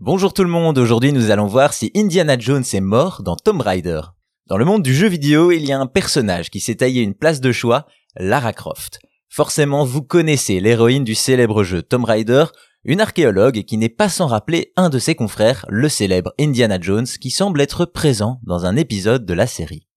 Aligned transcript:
Bonjour 0.00 0.32
tout 0.32 0.44
le 0.44 0.48
monde, 0.48 0.78
aujourd'hui 0.78 1.12
nous 1.12 1.32
allons 1.32 1.48
voir 1.48 1.72
si 1.72 1.90
Indiana 1.96 2.38
Jones 2.38 2.62
est 2.72 2.80
mort 2.80 3.20
dans 3.24 3.34
Tomb 3.34 3.60
Raider. 3.60 4.00
Dans 4.46 4.56
le 4.56 4.64
monde 4.64 4.84
du 4.84 4.94
jeu 4.94 5.08
vidéo, 5.08 5.50
il 5.50 5.64
y 5.64 5.72
a 5.72 5.80
un 5.80 5.88
personnage 5.88 6.50
qui 6.50 6.60
s'est 6.60 6.76
taillé 6.76 7.02
une 7.02 7.16
place 7.16 7.40
de 7.40 7.50
choix, 7.50 7.84
Lara 8.14 8.52
Croft. 8.52 9.00
Forcément, 9.28 9.84
vous 9.84 10.02
connaissez 10.02 10.60
l'héroïne 10.60 11.02
du 11.02 11.16
célèbre 11.16 11.64
jeu 11.64 11.82
Tomb 11.82 12.04
Raider, 12.04 12.44
une 12.84 13.00
archéologue 13.00 13.64
qui 13.64 13.76
n'est 13.76 13.88
pas 13.88 14.08
sans 14.08 14.28
rappeler 14.28 14.72
un 14.76 14.88
de 14.88 15.00
ses 15.00 15.16
confrères, 15.16 15.66
le 15.68 15.88
célèbre 15.88 16.32
Indiana 16.38 16.78
Jones, 16.80 17.08
qui 17.20 17.32
semble 17.32 17.60
être 17.60 17.84
présent 17.84 18.38
dans 18.44 18.66
un 18.66 18.76
épisode 18.76 19.26
de 19.26 19.34
la 19.34 19.48
série. 19.48 19.87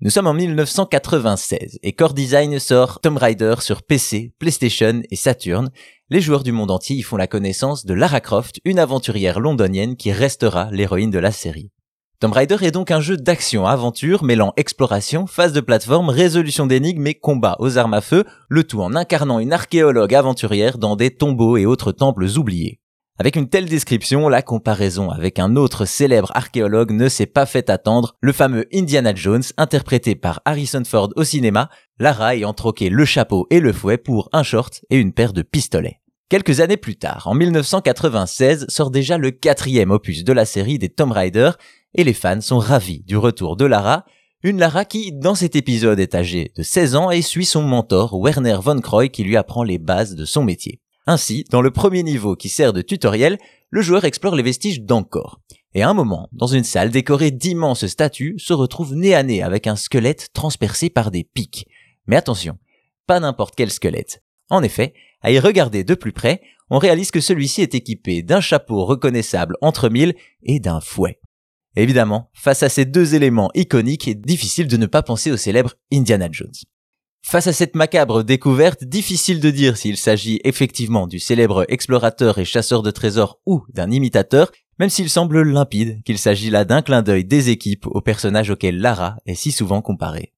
Nous 0.00 0.10
sommes 0.10 0.26
en 0.26 0.34
1996 0.34 1.78
et 1.84 1.92
Core 1.92 2.14
Design 2.14 2.58
sort 2.58 3.00
Tomb 3.00 3.16
Raider 3.16 3.54
sur 3.60 3.84
PC, 3.84 4.32
PlayStation 4.40 5.02
et 5.08 5.14
Saturn, 5.14 5.70
les 6.10 6.20
joueurs 6.20 6.42
du 6.42 6.50
monde 6.50 6.72
entier 6.72 6.96
y 6.96 7.02
font 7.02 7.16
la 7.16 7.28
connaissance 7.28 7.86
de 7.86 7.94
Lara 7.94 8.20
Croft, 8.20 8.60
une 8.64 8.80
aventurière 8.80 9.38
londonienne 9.38 9.96
qui 9.96 10.10
restera 10.10 10.68
l'héroïne 10.72 11.12
de 11.12 11.20
la 11.20 11.30
série. 11.30 11.70
Tomb 12.18 12.32
Raider 12.32 12.56
est 12.62 12.72
donc 12.72 12.90
un 12.90 13.00
jeu 13.00 13.16
d'action-aventure 13.16 14.24
mêlant 14.24 14.52
exploration, 14.56 15.28
phase 15.28 15.52
de 15.52 15.60
plateforme, 15.60 16.08
résolution 16.08 16.66
d'énigmes 16.66 17.06
et 17.06 17.14
combat 17.14 17.56
aux 17.60 17.78
armes 17.78 17.94
à 17.94 18.00
feu, 18.00 18.24
le 18.48 18.64
tout 18.64 18.80
en 18.80 18.96
incarnant 18.96 19.38
une 19.38 19.52
archéologue 19.52 20.14
aventurière 20.14 20.76
dans 20.76 20.96
des 20.96 21.12
tombeaux 21.12 21.56
et 21.56 21.66
autres 21.66 21.92
temples 21.92 22.26
oubliés. 22.36 22.80
Avec 23.16 23.36
une 23.36 23.48
telle 23.48 23.66
description, 23.66 24.28
la 24.28 24.42
comparaison 24.42 25.08
avec 25.08 25.38
un 25.38 25.54
autre 25.54 25.84
célèbre 25.84 26.32
archéologue 26.34 26.90
ne 26.90 27.08
s'est 27.08 27.26
pas 27.26 27.46
fait 27.46 27.70
attendre, 27.70 28.16
le 28.20 28.32
fameux 28.32 28.66
Indiana 28.74 29.14
Jones, 29.14 29.44
interprété 29.56 30.16
par 30.16 30.42
Harrison 30.44 30.82
Ford 30.84 31.10
au 31.14 31.22
cinéma, 31.22 31.70
Lara 32.00 32.34
ayant 32.34 32.54
troqué 32.54 32.90
le 32.90 33.04
chapeau 33.04 33.46
et 33.50 33.60
le 33.60 33.72
fouet 33.72 33.98
pour 33.98 34.30
un 34.32 34.42
short 34.42 34.84
et 34.90 34.96
une 34.96 35.12
paire 35.12 35.32
de 35.32 35.42
pistolets. 35.42 36.00
Quelques 36.28 36.58
années 36.58 36.76
plus 36.76 36.96
tard, 36.96 37.28
en 37.28 37.34
1996, 37.34 38.66
sort 38.68 38.90
déjà 38.90 39.16
le 39.16 39.30
quatrième 39.30 39.92
opus 39.92 40.24
de 40.24 40.32
la 40.32 40.44
série 40.44 40.80
des 40.80 40.88
Tomb 40.88 41.12
Raider, 41.12 41.52
et 41.94 42.02
les 42.02 42.14
fans 42.14 42.40
sont 42.40 42.58
ravis 42.58 43.04
du 43.06 43.16
retour 43.16 43.54
de 43.54 43.64
Lara, 43.64 44.04
une 44.42 44.58
Lara 44.58 44.84
qui, 44.84 45.12
dans 45.12 45.36
cet 45.36 45.54
épisode, 45.54 46.00
est 46.00 46.16
âgée 46.16 46.50
de 46.56 46.64
16 46.64 46.96
ans 46.96 47.10
et 47.12 47.22
suit 47.22 47.46
son 47.46 47.62
mentor, 47.62 48.20
Werner 48.20 48.58
von 48.60 48.80
Croy, 48.80 49.08
qui 49.08 49.22
lui 49.22 49.36
apprend 49.36 49.62
les 49.62 49.78
bases 49.78 50.16
de 50.16 50.24
son 50.24 50.42
métier. 50.42 50.80
Ainsi, 51.06 51.44
dans 51.50 51.60
le 51.60 51.70
premier 51.70 52.02
niveau 52.02 52.34
qui 52.34 52.48
sert 52.48 52.72
de 52.72 52.82
tutoriel, 52.82 53.38
le 53.70 53.82
joueur 53.82 54.04
explore 54.04 54.36
les 54.36 54.42
vestiges 54.42 54.82
d'Angkor. 54.82 55.40
Et 55.74 55.82
à 55.82 55.90
un 55.90 55.94
moment, 55.94 56.28
dans 56.32 56.46
une 56.46 56.64
salle 56.64 56.90
décorée 56.90 57.30
d'immenses 57.30 57.86
statues, 57.86 58.36
se 58.38 58.52
retrouve 58.52 58.94
nez 58.94 59.14
à 59.14 59.22
nez 59.22 59.42
avec 59.42 59.66
un 59.66 59.76
squelette 59.76 60.30
transpercé 60.32 60.88
par 60.88 61.10
des 61.10 61.24
pics. 61.24 61.66
Mais 62.06 62.16
attention, 62.16 62.58
pas 63.06 63.20
n'importe 63.20 63.54
quel 63.56 63.70
squelette. 63.70 64.22
En 64.50 64.62
effet, 64.62 64.94
à 65.20 65.30
y 65.32 65.38
regarder 65.38 65.84
de 65.84 65.94
plus 65.94 66.12
près, 66.12 66.40
on 66.70 66.78
réalise 66.78 67.10
que 67.10 67.20
celui-ci 67.20 67.60
est 67.62 67.74
équipé 67.74 68.22
d'un 68.22 68.40
chapeau 68.40 68.84
reconnaissable 68.84 69.56
entre 69.60 69.88
mille 69.88 70.14
et 70.42 70.60
d'un 70.60 70.80
fouet. 70.80 71.20
Évidemment, 71.76 72.30
face 72.32 72.62
à 72.62 72.68
ces 72.68 72.84
deux 72.84 73.14
éléments 73.14 73.50
iconiques, 73.54 74.20
difficile 74.20 74.68
de 74.68 74.76
ne 74.76 74.86
pas 74.86 75.02
penser 75.02 75.32
au 75.32 75.36
célèbre 75.36 75.74
Indiana 75.92 76.28
Jones. 76.30 76.52
Face 77.26 77.46
à 77.46 77.54
cette 77.54 77.74
macabre 77.74 78.22
découverte, 78.22 78.84
difficile 78.84 79.40
de 79.40 79.50
dire 79.50 79.78
s'il 79.78 79.96
s'agit 79.96 80.40
effectivement 80.44 81.06
du 81.06 81.18
célèbre 81.18 81.64
explorateur 81.68 82.36
et 82.38 82.44
chasseur 82.44 82.82
de 82.82 82.90
trésors 82.90 83.40
ou 83.46 83.64
d'un 83.72 83.90
imitateur, 83.90 84.52
même 84.78 84.90
s'il 84.90 85.08
semble 85.08 85.40
limpide 85.40 86.02
qu'il 86.04 86.18
s'agit 86.18 86.50
là 86.50 86.66
d'un 86.66 86.82
clin 86.82 87.00
d'œil 87.00 87.24
des 87.24 87.48
équipes 87.48 87.86
aux 87.86 88.02
personnages 88.02 88.50
auxquels 88.50 88.78
Lara 88.78 89.16
est 89.24 89.36
si 89.36 89.52
souvent 89.52 89.80
comparée. 89.80 90.33